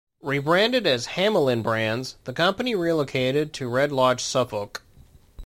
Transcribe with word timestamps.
Rebranded 0.23 0.87
as 0.87 1.05
"Hamelin 1.13 1.61
Brands", 1.61 2.15
the 2.23 2.33
company 2.33 2.73
relocated 2.73 3.53
to 3.53 3.67
Red 3.69 3.91
Lodge, 3.91 4.23
Suffolk. 4.23 4.81